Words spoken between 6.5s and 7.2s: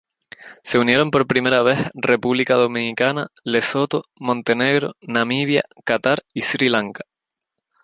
Lanka.